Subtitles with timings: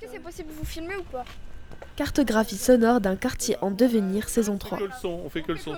[0.00, 1.24] que c'est possible de vous filmer ou pas
[1.96, 4.78] Cartographie sonore d'un quartier en devenir, saison 3.
[4.78, 5.74] Que le son, on fait que le son.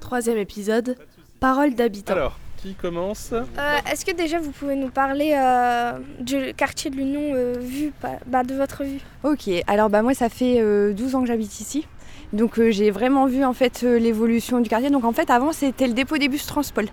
[0.00, 0.96] Troisième épisode,
[1.38, 2.14] Parole d'habitants.
[2.14, 3.42] Alors, qui commence Euh,
[3.90, 7.92] Est-ce que déjà vous pouvez nous parler euh, du quartier de l'Union euh, vu
[8.26, 9.00] bah, de votre vue?
[9.24, 11.86] Ok, alors bah moi ça fait euh, 12 ans que j'habite ici.
[12.32, 14.90] Donc euh, j'ai vraiment vu en fait euh, l'évolution du quartier.
[14.90, 16.86] Donc en fait avant c'était le dépôt des bus Transpol.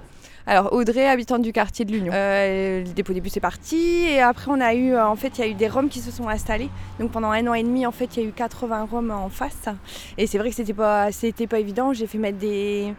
[0.49, 2.13] Alors Audrey, habitante du quartier de l'Union.
[2.15, 5.37] Euh, le dépôt des bus est parti et après on a eu euh, en fait
[5.37, 6.69] il y a eu des Roms qui se sont installés.
[7.01, 9.27] Donc pendant un an et demi en fait il y a eu 80 Roms en
[9.27, 9.67] face.
[10.17, 11.09] Et c'est vrai que c'était pas
[11.49, 11.91] pas évident.
[11.91, 12.95] J'ai fait mettre des,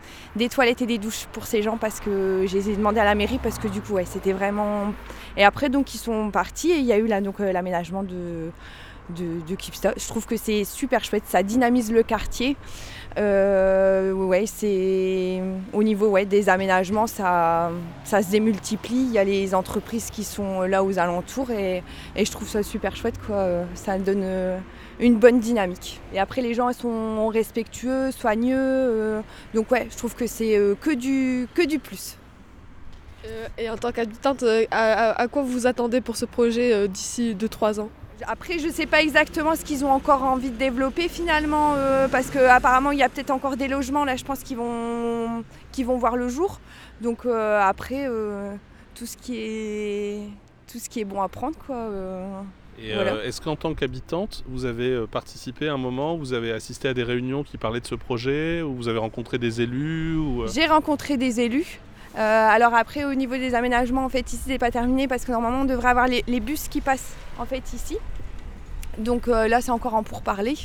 [0.50, 3.58] toilettes et des douches pour ces gens parce que j'ai demandé à la mairie parce
[3.58, 4.92] que du coup c'était vraiment.
[5.38, 8.02] Et après donc ils sont partis et il y a eu là donc euh, l'aménagement
[8.02, 8.50] de
[9.16, 9.40] de.
[9.48, 12.56] Je trouve que c'est super chouette, ça dynamise le quartier.
[13.18, 17.70] Euh, ouais, c'est au niveau ouais, des aménagements, ça,
[18.04, 18.94] ça se démultiplie.
[18.96, 21.82] Il y a les entreprises qui sont là aux alentours et,
[22.14, 23.18] et je trouve ça super chouette.
[23.26, 23.64] Quoi.
[23.74, 24.58] Ça donne euh,
[25.00, 26.00] une bonne dynamique.
[26.14, 28.56] Et après, les gens sont respectueux, soigneux.
[28.56, 29.20] euh,
[29.52, 32.16] donc ouais, je trouve que c'est que, du, que du plus.
[33.58, 37.80] Et en tant qu'habitante, à, à- à quoi vous attendez pour ce projet d'ici 2-3
[37.80, 37.90] ans?
[38.26, 42.08] Après, je ne sais pas exactement ce qu'ils ont encore envie de développer finalement, euh,
[42.08, 45.44] parce qu'apparemment, il y a peut-être encore des logements, là, je pense, qui vont,
[45.78, 46.60] vont voir le jour.
[47.00, 48.52] Donc euh, après, euh,
[48.94, 50.20] tout, ce qui est,
[50.70, 51.88] tout ce qui est bon à prendre, quoi.
[52.80, 53.24] Et Voilà.
[53.24, 57.02] est-ce qu'en tant qu'habitante, vous avez participé à un moment, vous avez assisté à des
[57.02, 61.16] réunions qui parlaient de ce projet, ou vous avez rencontré des élus ou, J'ai rencontré
[61.16, 61.80] des élus.
[62.16, 65.32] Euh, alors après, au niveau des aménagements, en fait, ici, c'est pas terminé parce que
[65.32, 67.96] normalement, on devrait avoir les, les bus qui passent en fait ici.
[68.98, 70.56] Donc euh, là, c'est encore en pourparler.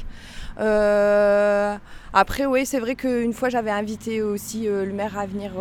[0.59, 1.75] Euh,
[2.13, 5.51] après, oui, c'est vrai qu'une fois, j'avais invité aussi euh, le maire à venir.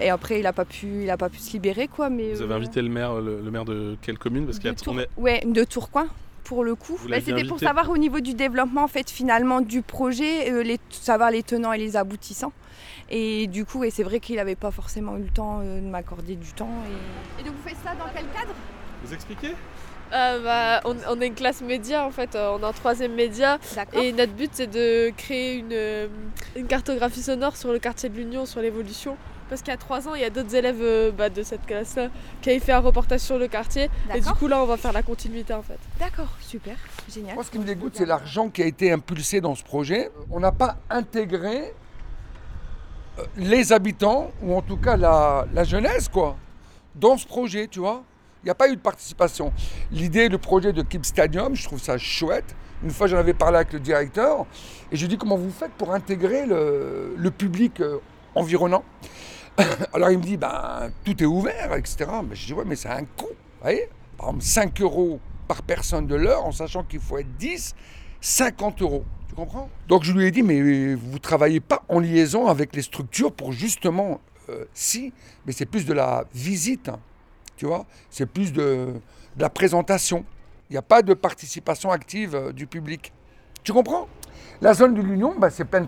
[0.00, 2.10] et après, il n'a pas pu, il a pas pu se libérer, quoi.
[2.10, 4.44] Mais Vous avez invité le maire, le, le maire de quelle commune?
[4.46, 6.06] Parce qu'il y a de Tour- on est- Ouais, de Tourcoing
[6.44, 6.98] pour le coup.
[7.08, 11.30] Bah, C'était pour savoir au niveau du développement en fait finalement du projet, les, savoir
[11.30, 12.52] les tenants et les aboutissants.
[13.14, 15.86] Et du coup, et c'est vrai qu'il n'avait pas forcément eu le temps euh, de
[15.86, 16.70] m'accorder du temps.
[17.38, 17.44] Et...
[17.44, 18.54] donc vous faites ça dans quel cadre?
[19.04, 19.54] Vous expliquez?
[20.14, 23.14] Euh, bah, on, on est une classe média en fait, euh, on est en troisième
[23.14, 23.58] média
[23.94, 26.08] et notre but c'est de créer une,
[26.54, 29.16] une cartographie sonore sur le quartier de l'Union, sur l'évolution.
[29.48, 32.08] Parce qu'il y a trois ans, il y a d'autres élèves bah, de cette classe-là
[32.40, 33.90] qui avaient fait un reportage sur le quartier.
[34.14, 35.78] Et du coup là on va faire la continuité en fait.
[35.98, 36.76] D'accord, super,
[37.12, 37.34] génial.
[37.34, 40.10] Moi, ce qui me dégoûte, c'est l'argent qui a été impulsé dans ce projet.
[40.30, 41.74] On n'a pas intégré
[43.36, 46.36] les habitants, ou en tout cas la, jeunesse, quoi,
[46.94, 48.02] dans ce projet, tu vois.
[48.42, 49.52] Il n'y a pas eu de participation.
[49.92, 52.56] L'idée, le projet de Keep Stadium, je trouve ça chouette.
[52.82, 54.46] Une fois, j'en avais parlé avec le directeur,
[54.90, 57.98] et je lui ai dit comment vous faites pour intégrer le, public euh,
[58.34, 58.84] environnant?
[59.92, 62.10] Alors il me dit, ben, tout est ouvert, etc.
[62.28, 63.26] Mais je dis, ouais, mais c'est un coût.
[63.62, 63.70] Vous
[64.18, 67.74] Par exemple, 5 euros par personne de l'heure, en sachant qu'il faut être 10,
[68.22, 69.04] 50 euros.
[69.28, 69.68] Tu comprends?
[69.88, 73.32] Donc je lui ai dit, mais vous ne travaillez pas en liaison avec les structures
[73.32, 75.12] pour justement, euh, si,
[75.44, 76.98] mais c'est plus de la visite, hein,
[77.56, 77.84] tu vois?
[78.08, 78.94] C'est plus de,
[79.36, 80.24] la présentation.
[80.70, 83.12] Il n'y a pas de participation active euh, du public.
[83.64, 84.08] Tu comprends?
[84.60, 85.86] La zone de l'Union, bah, c'est plein de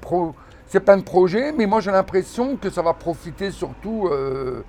[0.81, 4.09] plein de projets, mais moi j'ai l'impression que ça va profiter surtout.
[4.11, 4.65] euh,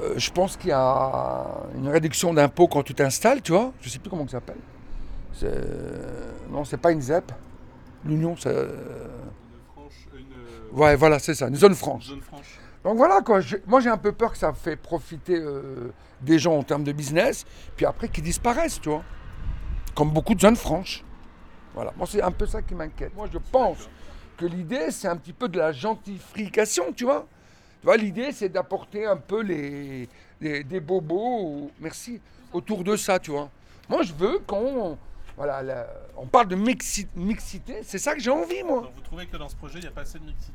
[0.00, 1.46] euh, je pense qu'il y a
[1.76, 3.72] une réduction d'impôts quand tu t'installes, tu vois?
[3.80, 4.58] Je sais plus comment ça s'appelle.
[5.34, 7.32] C'est- Non, c'est pas une ZEP.
[8.04, 8.54] L'Union, c'est.
[10.72, 12.06] Ouais, voilà, c'est ça, une zone franche.
[12.08, 12.58] Zone franche.
[12.82, 13.40] Donc voilà, quoi.
[13.40, 15.90] je- moi j'ai un peu peur que ça fait profiter euh,
[16.20, 17.44] des gens en termes de business,
[17.76, 19.02] puis après qu'ils disparaissent, tu vois.
[19.94, 21.02] Comme beaucoup de zones franches.
[21.74, 23.14] Voilà, moi c'est un peu ça qui m'inquiète.
[23.16, 23.88] Moi je pense
[24.36, 27.26] que l'idée c'est un petit peu de la gentrification, tu vois.
[27.80, 30.08] Tu vois, l'idée c'est d'apporter un peu les,
[30.40, 32.20] les- des bobos, merci,
[32.52, 33.48] autour de ça, tu vois.
[33.88, 34.98] Moi je veux qu'on.
[35.36, 35.86] Voilà, la-
[36.16, 38.82] on parle de mixi- mixité, c'est ça que j'ai envie, moi.
[38.82, 40.52] Donc vous trouvez que dans ce projet, il n'y a pas assez de mixité?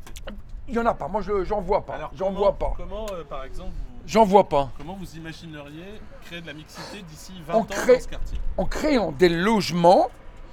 [0.67, 1.95] Il n'y en a pas, moi je j'en vois pas.
[1.95, 2.73] Alors, J'en comment- vois pas.
[2.77, 4.69] Comment, euh, par exemple, vous, J'en vois pas.
[4.77, 8.37] comment vous imagineriez créer de la mixité d'ici 20 On ans crée- dans ce quartier?
[8.57, 10.09] en créant des logements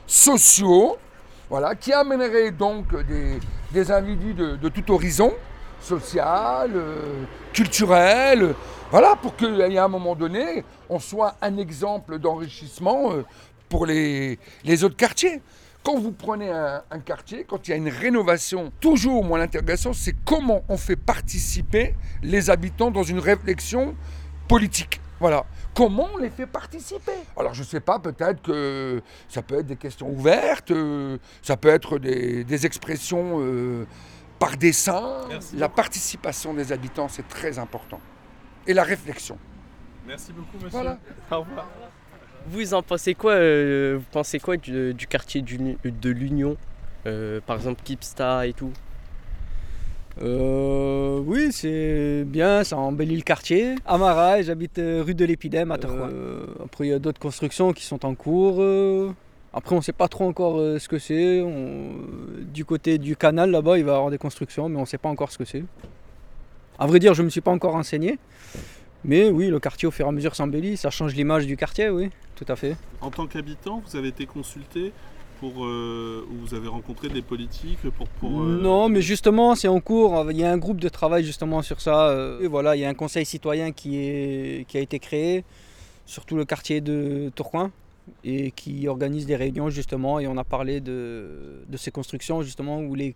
[0.06, 0.96] sociaux,
[1.50, 3.38] voilà, qui amèneraient donc des,
[3.72, 5.32] des individus de, de tout horizon,
[5.80, 8.52] social, euh, culturel, euh,
[8.90, 13.10] voilà, pour qu'il y ait à un moment donné, on soit un exemple d'enrichissement
[13.68, 15.40] pour les, les autres quartiers.
[15.82, 19.92] Quand vous prenez un, un quartier, quand il y a une rénovation, toujours moi l'interrogation,
[19.92, 23.94] c'est comment on fait participer les habitants dans une réflexion
[24.48, 25.00] politique.
[25.20, 25.46] Voilà.
[25.74, 27.12] Comment on les fait participer?
[27.36, 31.56] Alors je ne sais pas, peut-être que ça peut être des questions ouvertes, euh, ça
[31.56, 33.86] peut être des, des expressions euh,
[34.38, 35.20] par dessin.
[35.28, 35.76] Merci La beaucoup.
[35.76, 38.00] participation des habitants, c'est très important.
[38.66, 39.38] Et la réflexion.
[40.06, 40.70] Merci beaucoup, monsieur.
[40.70, 40.98] Voilà.
[41.30, 41.66] Au revoir.
[42.48, 46.56] Vous en pensez quoi euh, Vous pensez quoi du, du quartier du- de l'Union
[47.06, 48.72] Euh, Par exemple Kipsta et tout?
[50.22, 53.74] Euh, oui, c'est bien, ça embellit le quartier.
[53.84, 56.08] Amara, et j'habite rue de l'Épidème à Tourcoing.
[56.10, 58.62] Euh, après, il y a d'autres constructions qui sont en cours.
[59.52, 61.40] Après, on ne sait pas trop encore euh, ce que c'est.
[61.42, 61.96] On-
[62.52, 64.98] Du côté du canal, là-bas, il va y avoir des constructions, mais on ne sait
[64.98, 65.64] pas encore ce que c'est.
[66.78, 68.18] À vrai dire, je ne me suis pas encore renseigné.
[69.04, 70.76] Mais oui, le quartier, au fur et à mesure, s'embellit.
[70.78, 72.76] Ça change l'image du quartier, oui, tout à fait.
[73.00, 74.92] En tant qu'habitant, vous avez été consulté
[75.40, 78.06] pour, euh, ou vous avez rencontré des politiques pour...
[78.08, 80.30] pour euh, Non, mais justement, c'est en cours.
[80.30, 82.08] Il y a un groupe de travail justement sur ça.
[82.08, 85.44] euh, Et voilà, il y a un conseil citoyen qui, est, qui a été créé
[86.06, 87.70] sur tout le quartier de Tourcoing
[88.24, 90.20] et qui organise des réunions justement.
[90.20, 93.14] Et on a parlé de, de ces constructions justement où les,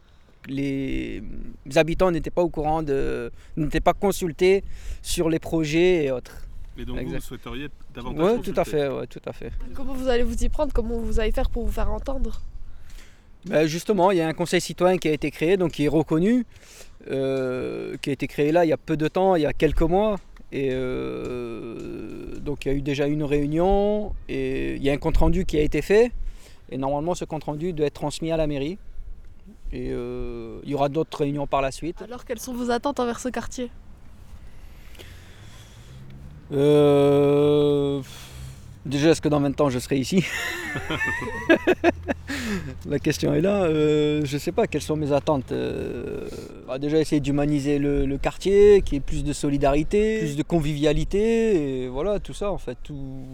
[0.49, 1.23] les
[1.77, 4.63] habitants n'étaient pas au courant, de, n'étaient pas consultés
[5.03, 6.37] sur les projets et autres.
[6.79, 7.19] Et donc vous, Exact.
[7.19, 9.53] vous souhaiteriez davantage Oui, tout à fait, ouais, tout à fait.
[9.75, 10.73] Comment vous allez vous y prendre?
[10.73, 12.41] Comment vous allez faire pour vous faire entendre?
[13.47, 15.89] Ben, justement, il y a un conseil citoyen qui a été créé, donc qui est
[15.89, 16.47] reconnu,
[17.11, 19.53] euh, qui a été créé là il y a peu de temps, il y a
[19.53, 20.17] quelques mois.
[20.53, 24.97] Et euh, donc il y a eu déjà une réunion et il y a un
[24.97, 26.13] compte rendu qui a été fait.
[26.71, 28.79] Et normalement, ce compte rendu doit être transmis à la mairie.
[29.73, 32.03] Et euh, il y aura d'autres réunions par la suite.
[32.03, 33.71] Alors quelles sont vos attentes envers ce quartier?
[36.53, 38.01] Euh,
[38.87, 40.25] Déjà, est-ce que dans 20 ans je serai ici?
[42.89, 43.65] La question est là.
[43.65, 45.53] Euh, je ne sais pas quelles sont mes attentes.
[45.53, 46.27] Euh,
[46.67, 50.43] bah, déjà, essayer d'humaniser le, le quartier, qu'il y ait plus de solidarité, plus de
[50.43, 52.79] convivialité, et voilà, tout ça en fait.
[52.83, 53.27] Tout...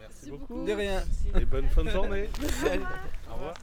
[0.00, 0.64] Merci beaucoup.
[0.64, 1.02] De rien.
[1.38, 2.28] Et bonne fin de journée.
[3.30, 3.54] Au revoir.